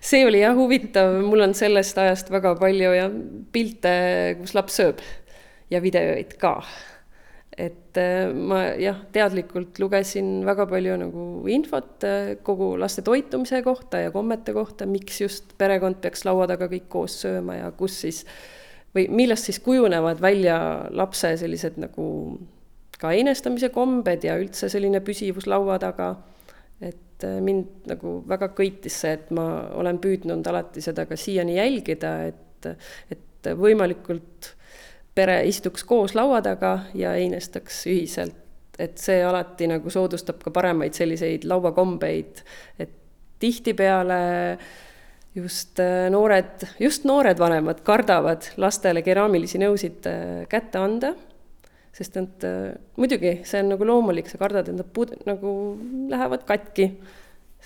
see 0.00 0.24
oli 0.26 0.42
jah 0.42 0.56
huvitav, 0.56 1.20
mul 1.24 1.46
on 1.46 1.54
sellest 1.56 1.98
ajast 1.98 2.30
väga 2.32 2.54
palju 2.60 2.92
ja 2.96 3.06
pilte, 3.52 3.94
kus 4.40 4.54
laps 4.56 4.76
sööb 4.80 5.00
ja 5.72 5.80
videoid 5.82 6.36
ka. 6.40 6.58
et 7.56 7.96
äh, 7.96 8.28
ma 8.34 8.62
jah, 8.76 8.98
teadlikult 9.12 9.80
lugesin 9.80 10.44
väga 10.46 10.66
palju 10.68 10.98
nagu 11.00 11.22
infot 11.48 12.04
äh, 12.04 12.34
kogu 12.44 12.74
laste 12.80 13.04
toitumise 13.06 13.62
kohta 13.64 14.04
ja 14.04 14.12
kommete 14.12 14.52
kohta, 14.52 14.86
miks 14.86 15.22
just 15.24 15.56
perekond 15.58 16.02
peaks 16.02 16.26
laua 16.28 16.46
taga 16.50 16.68
kõik 16.68 16.90
koos 16.92 17.16
sööma 17.24 17.62
ja 17.62 17.72
kus 17.72 18.02
siis 18.04 18.24
või 18.94 19.08
millest 19.08 19.48
siis 19.50 19.58
kujunevad 19.64 20.20
välja 20.22 20.58
lapse 20.90 21.34
sellised 21.36 21.80
nagu 21.80 22.06
ka 23.00 23.12
einestamise 23.12 23.68
kombed 23.74 24.24
ja 24.24 24.38
üldse 24.40 24.70
selline 24.72 25.02
püsivus 25.04 25.48
laua 25.50 25.78
taga 25.78 26.14
et 26.80 27.24
äh, 27.24 27.40
mind 27.40 27.86
nagu 27.88 28.20
väga 28.28 28.50
köitis 28.56 29.00
see, 29.02 29.14
et 29.16 29.30
ma 29.34 29.46
olen 29.78 29.98
püüdnud 30.02 30.46
alati 30.48 30.82
seda 30.84 31.06
ka 31.08 31.16
siiani 31.16 31.56
jälgida, 31.56 32.12
et, 32.28 32.68
et 33.12 33.50
võimalikult 33.56 34.52
pere 35.16 35.38
istuks 35.48 35.84
koos 35.88 36.14
laua 36.16 36.42
taga 36.44 36.90
ja 36.94 37.14
einestaks 37.16 37.86
ühiselt. 37.88 38.42
et 38.78 38.98
see 39.00 39.22
alati 39.24 39.64
nagu 39.70 39.88
soodustab 39.88 40.42
ka 40.44 40.50
paremaid 40.52 40.92
selliseid 40.92 41.46
lauakombeid, 41.48 42.42
et 42.78 42.90
tihtipeale 43.40 44.18
just 45.36 45.80
äh, 45.82 46.08
noored, 46.12 46.66
just 46.80 47.04
noored 47.04 47.38
vanemad 47.38 47.82
kardavad 47.84 48.50
lastele 48.56 49.04
keraamilisi 49.04 49.60
nõusid 49.60 50.08
äh, 50.08 50.44
kätte 50.50 50.80
anda 50.80 51.14
sest 51.96 52.16
nad 52.18 52.44
äh, 52.44 52.74
muidugi, 53.00 53.38
see 53.48 53.62
on 53.62 53.72
nagu 53.72 53.86
loomulik, 53.88 54.28
sa 54.28 54.40
kardad, 54.40 54.68
et 54.68 54.76
nad 54.76 54.88
pud-, 54.92 55.14
nagu 55.28 55.52
lähevad 56.10 56.44
katki. 56.48 56.90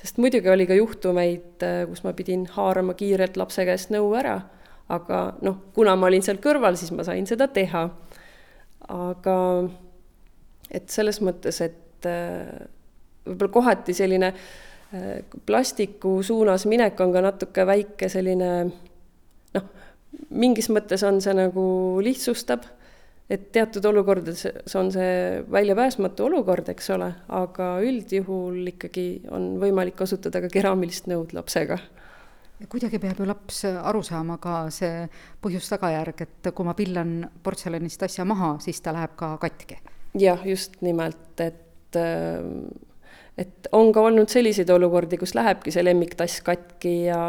sest 0.01 0.21
muidugi 0.23 0.49
oli 0.49 0.69
ka 0.71 0.77
juhtumeid, 0.79 1.59
äh, 1.67 1.83
kus 1.91 2.05
ma 2.07 2.15
pidin 2.17 2.47
haarama 2.55 2.95
kiirelt 2.99 3.39
lapse 3.41 3.67
käest 3.67 3.91
nõu 3.95 4.13
ära, 4.19 4.39
aga 4.91 5.23
noh, 5.43 5.59
kuna 5.75 5.97
ma 5.99 6.09
olin 6.09 6.23
seal 6.23 6.39
kõrval, 6.43 6.79
siis 6.79 6.95
ma 6.95 7.07
sain 7.07 7.27
seda 7.27 7.51
teha. 7.51 7.89
aga 8.91 9.37
et 10.71 10.91
selles 10.91 11.21
mõttes, 11.23 11.61
et 11.67 12.07
äh, 12.07 12.67
võib-olla 13.27 13.53
kohati 13.59 13.95
selline 13.95 14.33
plastiku 15.47 16.19
suunas 16.27 16.67
minek 16.67 17.01
on 17.01 17.13
ka 17.15 17.21
natuke 17.23 17.67
väike 17.67 18.09
selline 18.11 18.51
noh, 19.55 19.67
mingis 20.31 20.71
mõttes 20.73 21.05
on 21.07 21.21
see 21.23 21.35
nagu 21.39 21.65
lihtsustab 22.03 22.67
et 23.31 23.47
teatud 23.55 23.85
olukordades 23.87 24.43
on 24.79 24.91
see 24.93 25.41
väljapääsmatu 25.51 26.27
olukord, 26.27 26.69
eks 26.73 26.91
ole, 26.97 27.13
aga 27.39 27.71
üldjuhul 27.87 28.73
ikkagi 28.73 29.07
on 29.31 29.53
võimalik 29.63 29.97
kasutada 30.01 30.43
ka 30.43 30.51
keraamilist 30.53 31.07
nõud 31.11 31.35
lapsega. 31.37 31.79
kuidagi 32.69 32.99
peab 33.01 33.23
ju 33.23 33.27
laps 33.31 33.63
aru 33.71 34.03
saama 34.05 34.37
ka 34.43 34.67
see 34.75 35.07
põhjus-tagajärg, 35.43 36.27
et 36.27 36.51
kui 36.55 36.67
ma 36.67 36.75
pillan 36.75 37.31
portselanist 37.43 38.03
asja 38.03 38.27
maha, 38.27 38.57
siis 38.61 38.81
ta 38.81 38.93
läheb 38.93 39.15
ka 39.17 39.37
katki. 39.39 39.79
jah, 40.19 40.43
just 40.45 40.83
nimelt, 40.83 41.41
et 41.41 41.97
et 43.41 43.69
on 43.73 43.89
ka 43.95 44.03
olnud 44.05 44.29
selliseid 44.33 44.69
olukordi, 44.75 45.17
kus 45.21 45.33
lähebki 45.37 45.73
see 45.73 45.85
lemmiktass 45.87 46.43
katki 46.45 46.95
ja 47.09 47.21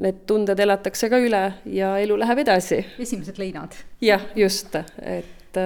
need 0.00 0.24
tunded 0.28 0.60
elatakse 0.64 1.10
ka 1.12 1.20
üle 1.20 1.42
ja 1.68 1.94
elu 2.00 2.16
läheb 2.22 2.42
edasi. 2.44 2.80
esimesed 3.02 3.40
leinad. 3.40 3.76
jah, 4.04 4.24
just, 4.38 4.74
et, 5.02 5.60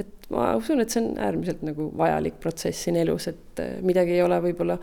et 0.00 0.28
ma 0.32 0.52
usun, 0.58 0.80
et 0.80 0.94
see 0.94 1.02
on 1.02 1.12
äärmiselt 1.20 1.64
nagu 1.66 1.90
vajalik 1.98 2.38
protsess 2.40 2.86
siin 2.86 3.00
elus, 3.02 3.28
et 3.32 3.64
midagi 3.84 4.16
ei 4.16 4.24
ole 4.24 4.40
võib-olla 4.48 4.78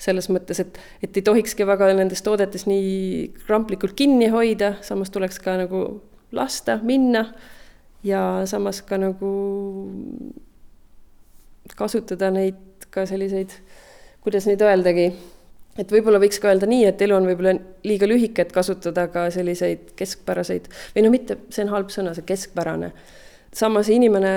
selles 0.00 0.30
mõttes, 0.32 0.62
et, 0.62 0.78
et 1.04 1.20
ei 1.20 1.24
tohikski 1.24 1.66
väga 1.68 1.90
nendes 1.92 2.24
toodetes 2.24 2.64
nii 2.66 3.28
kramplikult 3.44 3.94
kinni 3.98 4.30
hoida, 4.32 4.74
samas 4.86 5.12
tuleks 5.12 5.38
ka 5.44 5.58
nagu 5.60 5.84
lasta, 6.32 6.78
minna 6.82 7.26
ja 8.06 8.40
samas 8.48 8.80
ka 8.86 8.96
nagu 8.98 9.30
kasutada 11.76 12.32
neid 12.32 12.69
ka 12.90 13.06
selliseid, 13.08 13.54
kuidas 14.24 14.46
neid 14.48 14.62
öeldagi, 14.64 15.06
et 15.78 15.92
võib-olla 15.94 16.20
võiks 16.22 16.40
ka 16.42 16.50
öelda 16.50 16.68
nii, 16.70 16.84
et 16.90 17.02
elu 17.06 17.16
on 17.16 17.28
võib-olla 17.30 17.54
liiga 17.86 18.08
lühike, 18.10 18.44
et 18.44 18.52
kasutada 18.54 19.06
ka 19.12 19.28
selliseid 19.34 19.92
keskpäraseid 19.98 20.68
või 20.94 21.06
no 21.06 21.12
mitte, 21.14 21.38
see 21.54 21.64
on 21.66 21.74
halb 21.74 21.92
sõna, 21.94 22.14
see 22.16 22.26
keskpärane. 22.28 22.92
Samas 23.54 23.88
inimene 23.90 24.32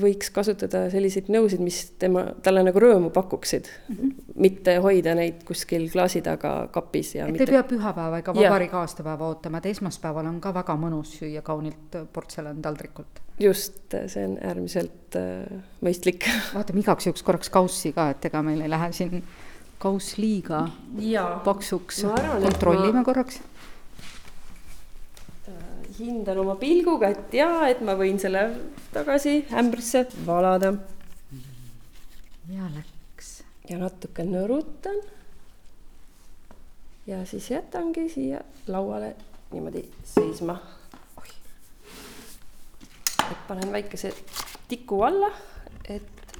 võiks 0.00 0.32
kasutada 0.34 0.86
selliseid 0.90 1.28
nõusid, 1.32 1.62
mis 1.62 1.82
tema, 2.00 2.26
talle 2.42 2.64
nagu 2.66 2.80
rõõmu 2.82 3.12
pakuksid 3.14 3.68
mm, 3.68 3.96
-hmm. 3.96 4.32
mitte 4.42 4.76
hoida 4.82 5.14
neid 5.14 5.44
kuskil 5.46 5.86
klaasi 5.92 6.22
taga 6.26 6.68
kapis 6.74 7.14
ja 7.14 7.26
et 7.26 7.36
mitte... 7.36 7.46
ei 7.46 7.54
pea 7.54 7.62
pühapäeva 7.62 8.18
ega 8.22 8.34
vabariigi 8.34 8.80
aastapäeva 8.80 9.28
ootama, 9.28 9.62
et 9.62 9.70
esmaspäeval 9.74 10.26
on 10.26 10.40
ka 10.40 10.54
väga 10.54 10.76
mõnus 10.80 11.14
süüa 11.20 11.42
kaunilt 11.46 12.00
portselantaldrikult 12.12 13.22
just, 13.40 13.94
see 14.06 14.24
on 14.24 14.38
äärmiselt 14.40 15.16
äh, 15.16 15.58
mõistlik. 15.84 16.26
vaatame 16.56 16.82
igaks 16.82 17.06
juhuks 17.06 17.22
korraks 17.26 17.52
kaussi 17.52 17.92
ka, 17.96 18.10
et 18.14 18.24
ega 18.30 18.42
meil 18.42 18.64
ei 18.64 18.72
lähe 18.72 18.92
siin 18.96 19.22
kauss 19.78 20.16
liiga 20.18 20.66
paksuks. 21.44 22.02
kontrollime 22.42 23.00
ma... 23.00 23.04
korraks. 23.04 23.40
Hindan 25.98 26.38
oma 26.38 26.56
pilguga, 26.60 27.08
et 27.08 27.34
jaa, 27.34 27.68
et 27.70 27.80
ma 27.80 27.94
võin 27.96 28.18
selle 28.20 28.42
tagasi 28.92 29.46
ämbrisse 29.56 30.06
valada. 30.26 30.74
ja 32.52 32.70
läks. 32.74 33.42
ja 33.70 33.78
natuke 33.78 34.24
nõrutan. 34.24 35.00
ja 37.06 37.24
siis 37.24 37.50
jätangi 37.50 38.08
siia 38.12 38.40
lauale 38.68 39.14
niimoodi 39.52 39.86
seisma 40.04 40.58
et 43.30 43.48
panen 43.48 43.72
väikese 43.72 44.12
tiku 44.68 45.00
alla, 45.02 45.30
et 45.88 46.36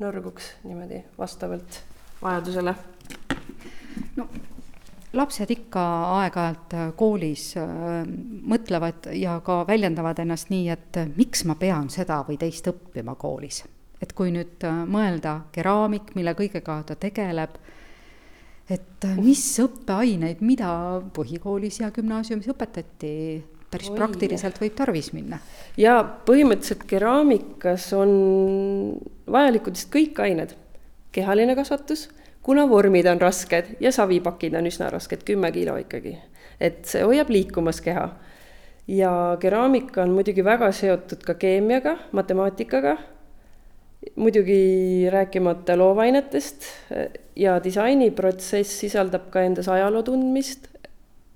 nõrguks 0.00 0.54
niimoodi 0.64 1.02
vastavalt 1.18 1.80
vajadusele. 2.22 2.74
no 4.16 4.28
lapsed 5.16 5.50
ikka 5.50 5.82
aeg-ajalt 6.20 6.76
koolis 6.98 7.50
äh, 7.58 8.04
mõtlevad 8.50 9.10
ja 9.18 9.38
ka 9.44 9.62
väljendavad 9.68 10.22
ennast 10.22 10.52
nii, 10.52 10.68
et 10.70 11.00
miks 11.16 11.44
ma 11.48 11.56
pean 11.58 11.90
seda 11.90 12.20
või 12.28 12.38
teist 12.40 12.68
õppima 12.70 13.16
koolis. 13.18 13.64
et 14.00 14.12
kui 14.16 14.30
nüüd 14.32 14.64
äh, 14.64 14.82
mõelda 14.86 15.40
keraamik, 15.52 16.14
mille 16.14 16.34
kõigega 16.38 16.82
ta 16.86 16.96
tegeleb, 16.96 17.58
et 18.70 19.06
mis 19.18 19.42
õppeaineid, 19.60 20.44
mida 20.46 20.70
põhikoolis 21.14 21.80
ja 21.82 21.90
gümnaasiumis 21.90 22.48
õpetati 22.52 23.14
päris 23.70 23.90
Oi, 23.90 23.96
praktiliselt 23.98 24.58
võib 24.62 24.74
tarvis 24.78 25.10
minna. 25.14 25.40
ja 25.78 25.98
põhimõtteliselt 26.26 26.86
keraamikas 26.90 27.90
on 27.98 28.14
vajalikud 29.30 29.78
vist 29.78 29.90
kõik 29.92 30.22
ained, 30.22 30.54
kehaline 31.14 31.56
kasvatus, 31.58 32.08
kuna 32.42 32.66
vormid 32.68 33.06
on 33.06 33.20
rasked 33.20 33.76
ja 33.80 33.92
savipakid 33.92 34.54
on 34.54 34.66
üsna 34.66 34.90
rasked, 34.90 35.24
kümme 35.24 35.52
kilo 35.52 35.76
ikkagi, 35.80 36.16
et 36.60 36.84
see 36.88 37.04
hoiab 37.04 37.30
liikumas 37.30 37.80
keha. 37.84 38.08
ja 38.88 39.36
keraamika 39.40 40.02
on 40.02 40.10
muidugi 40.10 40.44
väga 40.44 40.72
seotud 40.72 41.22
ka 41.22 41.34
keemiaga, 41.34 41.96
matemaatikaga, 42.12 42.96
muidugi 44.16 45.06
rääkimata 45.12 45.76
loovainetest 45.78 46.64
ja 47.36 47.60
disainiprotsess 47.64 48.80
sisaldab 48.80 49.28
ka 49.30 49.44
endas 49.46 49.68
ajaloo 49.68 50.02
tundmist, 50.02 50.66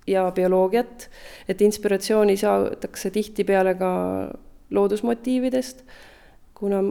ja 0.06 0.32
bioloogiat, 0.34 1.08
et 1.48 1.62
inspiratsiooni 1.62 2.36
saadakse 2.36 3.10
tihtipeale 3.10 3.74
ka 3.78 3.90
loodusmotiividest, 4.70 5.84
kuna 6.54 6.82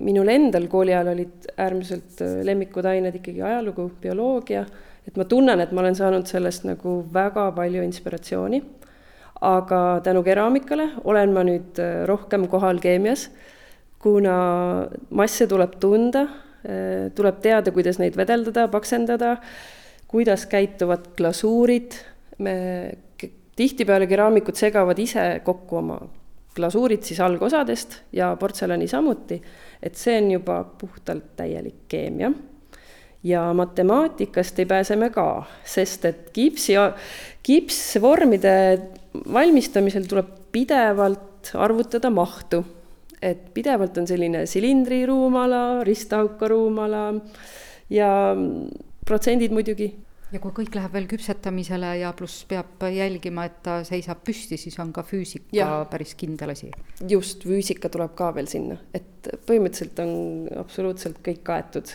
minul 0.00 0.28
endal 0.32 0.68
kooli 0.72 0.94
ajal 0.94 1.12
olid 1.12 1.48
äärmiselt 1.60 2.22
äh, 2.24 2.40
lemmikud 2.46 2.86
ained 2.88 3.18
ikkagi 3.18 3.42
ajalugu, 3.44 3.90
bioloogia, 4.00 4.64
et 5.06 5.18
ma 5.18 5.26
tunnen, 5.28 5.60
et 5.60 5.72
ma 5.72 5.82
olen 5.82 5.98
saanud 5.98 6.28
sellest 6.30 6.64
nagu 6.68 7.00
väga 7.12 7.50
palju 7.56 7.82
inspiratsiooni. 7.88 8.62
aga 9.42 10.00
tänu 10.04 10.20
keraamikale 10.22 10.84
olen 11.04 11.32
ma 11.34 11.42
nüüd 11.42 11.78
äh, 11.82 12.04
rohkem 12.06 12.46
kohal 12.48 12.78
keemias, 12.78 13.28
kuna 13.98 14.88
masse 15.10 15.46
tuleb 15.50 15.76
tunda, 15.80 16.26
äh, 16.62 17.10
tuleb 17.14 17.42
teada, 17.42 17.72
kuidas 17.74 17.98
neid 17.98 18.16
vedeldada, 18.16 18.68
paksendada, 18.68 19.36
kuidas 20.06 20.46
käituvad 20.46 21.12
glasuurid 21.16 21.98
me 22.38 22.54
tihtipeale 23.56 24.06
keraamikud 24.08 24.56
segavad 24.56 24.98
ise 24.98 25.40
kokku 25.44 25.76
oma 25.82 25.98
glasuurid 26.56 27.04
siis 27.06 27.20
algosadest 27.20 27.98
ja 28.12 28.32
portselani 28.40 28.88
samuti, 28.88 29.40
et 29.82 29.98
see 29.98 30.16
on 30.20 30.30
juba 30.36 30.62
puhtalt 30.78 31.34
täielik 31.36 31.86
keemia. 31.88 32.32
ja 33.24 33.52
matemaatikast 33.54 34.58
ei 34.58 34.66
pääse 34.66 34.96
me 34.96 35.10
ka, 35.10 35.44
sest 35.64 36.04
et 36.04 36.30
kipsi, 36.34 36.74
kipsvormide 37.42 38.54
valmistamisel 39.32 40.08
tuleb 40.10 40.30
pidevalt 40.52 41.52
arvutada 41.54 42.10
mahtu. 42.10 42.64
et 43.22 43.54
pidevalt 43.54 43.98
on 43.98 44.06
selline 44.06 44.46
silindriruumala, 44.46 45.84
risthaukaruumala 45.84 47.14
ja 47.90 48.36
protsendid 49.06 49.52
muidugi 49.52 49.92
ja 50.32 50.40
kui 50.40 50.54
kõik 50.56 50.76
läheb 50.76 50.94
veel 50.96 51.08
küpsetamisele 51.10 51.90
ja 52.00 52.12
pluss 52.16 52.46
peab 52.48 52.84
jälgima, 52.92 53.46
et 53.48 53.58
ta 53.64 53.80
seisab 53.86 54.22
püsti, 54.26 54.58
siis 54.60 54.78
on 54.82 54.92
ka 54.94 55.04
füüsika 55.06 55.52
ja. 55.56 55.68
päris 55.90 56.14
kindel 56.18 56.54
asi. 56.54 56.70
just, 57.08 57.44
füüsika 57.48 57.90
tuleb 57.92 58.14
ka 58.18 58.32
veel 58.36 58.48
sinna, 58.50 58.78
et 58.96 59.28
põhimõtteliselt 59.46 60.00
on 60.04 60.14
absoluutselt 60.62 61.20
kõik 61.24 61.44
kaetud. 61.46 61.92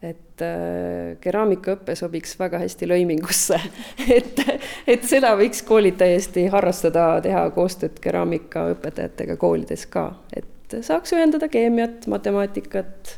et 0.00 0.40
äh, 0.44 1.16
keraamikaõpe 1.20 1.92
sobiks 1.96 2.38
väga 2.40 2.62
hästi 2.62 2.88
lõimingusse 2.88 3.58
et, 4.18 4.40
et 4.88 5.04
seda 5.04 5.34
võiks 5.36 5.60
koolid 5.68 5.98
täiesti 6.00 6.46
harrastada, 6.52 7.20
teha 7.24 7.46
koostööd 7.56 8.00
keraamikaõpetajatega 8.00 9.36
koolides 9.40 9.86
ka, 9.92 10.10
et 10.32 10.80
saaks 10.86 11.12
ühendada 11.16 11.50
keemiat, 11.52 12.06
matemaatikat, 12.08 13.16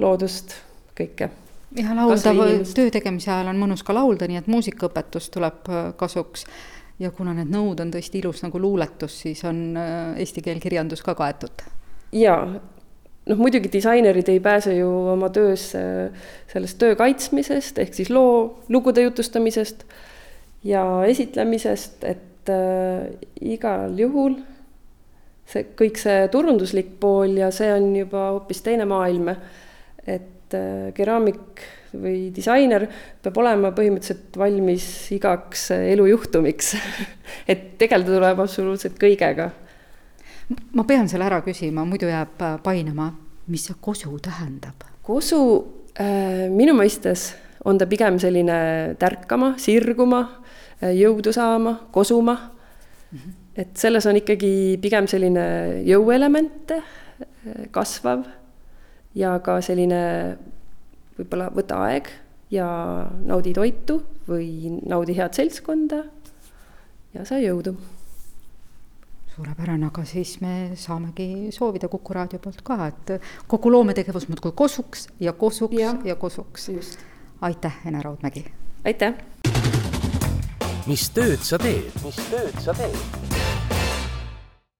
loodust, 0.00 0.56
kõike 0.96 1.28
ja 1.74 1.96
laulda, 1.96 2.34
töö 2.74 2.92
tegemise 2.94 3.32
ajal 3.32 3.50
on 3.52 3.60
mõnus 3.60 3.84
ka 3.86 3.96
laulda, 3.96 4.28
nii 4.30 4.40
et 4.42 4.50
muusikaõpetus 4.50 5.30
tuleb 5.34 5.70
äh, 5.70 5.90
kasuks. 5.98 6.46
ja 7.02 7.10
kuna 7.10 7.32
need 7.34 7.50
nõud 7.50 7.80
on 7.82 7.90
tõesti 7.90 8.20
ilus 8.20 8.44
nagu 8.44 8.60
luuletus, 8.62 9.16
siis 9.24 9.42
on 9.44 9.76
äh, 9.76 10.14
eesti 10.22 10.42
keel 10.42 10.60
kirjandus 10.62 11.02
ka 11.02 11.14
kaetud. 11.18 11.66
jaa, 12.12 12.46
noh 13.26 13.40
muidugi 13.40 13.72
disainerid 13.72 14.28
ei 14.28 14.40
pääse 14.40 14.76
ju 14.76 14.90
oma 15.14 15.30
töös 15.34 15.72
sellest 16.52 16.78
töö 16.78 16.96
kaitsmisest, 16.96 17.78
ehk 17.78 17.94
siis 17.94 18.10
loo, 18.10 18.60
lugude 18.68 19.02
jutustamisest 19.02 19.84
ja 20.64 20.84
esitlemisest, 21.08 22.04
et 22.04 22.52
äh, 22.52 23.08
igal 23.40 23.98
juhul 23.98 24.38
see 25.48 25.66
kõik 25.76 25.98
see 26.00 26.28
turunduslik 26.32 26.94
pool 27.00 27.36
ja 27.36 27.50
see 27.52 27.68
on 27.74 27.90
juba 27.96 28.30
hoopis 28.32 28.62
teine 28.64 28.86
maailm. 28.88 29.34
et 30.06 30.33
et 30.54 30.60
äh, 30.60 30.92
keraamik 30.96 31.64
või 31.94 32.30
disainer 32.34 32.86
peab 33.22 33.36
olema 33.38 33.70
põhimõtteliselt 33.74 34.36
valmis 34.38 34.86
igaks 35.14 35.68
äh, 35.74 35.90
elujuhtumiks 35.94 36.74
et 37.50 37.74
tegeleda 37.80 38.16
tuleb 38.16 38.42
absoluutselt 38.44 38.98
kõigega. 39.00 39.50
ma 40.74 40.84
pean 40.84 41.08
selle 41.08 41.26
ära 41.26 41.40
küsima, 41.44 41.84
muidu 41.88 42.10
jääb 42.10 42.42
äh, 42.42 42.58
painama, 42.62 43.12
mis 43.48 43.66
see 43.68 43.78
kosu 43.80 44.18
tähendab? 44.22 44.86
kosu 45.02 45.40
äh, 45.98 46.46
minu 46.50 46.76
mõistes 46.78 47.32
on 47.64 47.78
ta 47.80 47.86
pigem 47.88 48.18
selline 48.20 48.94
tärkama, 49.00 49.54
sirguma, 49.56 50.20
jõudu 50.84 51.32
saama, 51.32 51.78
kosuma 51.92 52.34
mm. 52.34 53.18
-hmm. 53.18 53.32
et 53.56 53.76
selles 53.76 54.06
on 54.06 54.16
ikkagi 54.20 54.78
pigem 54.82 55.06
selline 55.08 55.46
jõuelemente 55.86 56.82
kasvav 57.72 58.26
ja 59.14 59.38
ka 59.44 59.58
selline 59.62 60.02
võib-olla 61.18 61.50
võta 61.54 61.80
aeg 61.86 62.10
ja 62.54 62.66
naudi 63.24 63.54
toitu 63.54 64.00
või 64.28 64.78
naudi 64.86 65.16
head 65.16 65.36
seltskonda 65.36 66.02
ja 67.14 67.24
saa 67.24 67.38
jõudu. 67.42 67.76
suurepärane, 69.34 69.86
aga 69.86 70.04
siis 70.06 70.40
me 70.40 70.72
saamegi 70.78 71.50
soovida 71.52 71.88
Kuku 71.88 72.14
raadio 72.14 72.38
poolt 72.38 72.62
ka, 72.62 72.86
et 72.86 73.14
kogu 73.46 73.72
loometegevus 73.72 74.28
muudkui 74.28 74.52
kosuks 74.54 75.08
ja 75.20 75.32
kosuks 75.32 75.78
ja, 75.78 75.94
ja 76.04 76.16
kosuks. 76.16 76.70
aitäh, 77.40 77.80
Ene 77.86 78.02
Raudmägi! 78.02 78.44
aitäh! 78.84 79.14
mis 80.86 81.10
tööd 81.10 81.42
sa 81.42 81.58
teed? 81.58 81.90
mis 82.04 82.20
tööd 82.30 82.60
sa 82.60 82.74
teed? 82.74 83.43